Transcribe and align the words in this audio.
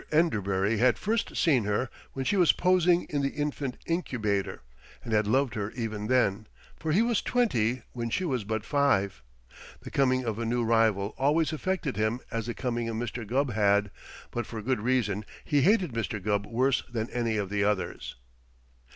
Enderbury 0.11 0.77
had 0.79 0.97
first 0.97 1.37
seen 1.37 1.65
her 1.65 1.87
when 2.13 2.25
she 2.25 2.35
was 2.35 2.51
posing 2.53 3.03
in 3.03 3.21
the 3.21 3.29
infant 3.35 3.77
incubator, 3.85 4.63
and 5.03 5.13
had 5.13 5.27
loved 5.27 5.53
her 5.53 5.69
even 5.75 6.07
then, 6.07 6.47
for 6.75 6.91
he 6.91 7.03
was 7.03 7.21
twenty 7.21 7.83
when 7.93 8.09
she 8.09 8.25
was 8.25 8.43
but 8.43 8.65
five. 8.65 9.21
The 9.81 9.91
coming 9.91 10.23
of 10.25 10.39
a 10.39 10.43
new 10.45 10.63
rival 10.63 11.13
always 11.19 11.53
affected 11.53 11.97
him 11.97 12.19
as 12.31 12.47
the 12.47 12.55
coming 12.55 12.89
of 12.89 12.95
Mr. 12.95 13.27
Gubb 13.27 13.51
had, 13.53 13.91
but 14.31 14.47
for 14.47 14.63
good 14.63 14.79
reason 14.81 15.23
he 15.45 15.61
hated 15.61 15.93
Mr. 15.93 16.19
Gubb 16.19 16.47
worse 16.47 16.81
than 16.91 17.07
any 17.11 17.37
of 17.37 17.51
the 17.51 17.63
others. 17.63 18.15